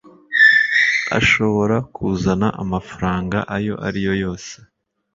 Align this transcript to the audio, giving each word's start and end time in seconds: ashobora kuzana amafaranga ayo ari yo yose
ashobora 1.19 1.75
kuzana 1.95 2.47
amafaranga 2.63 3.37
ayo 3.55 3.73
ari 3.87 3.99
yo 4.07 4.13
yose 4.23 4.53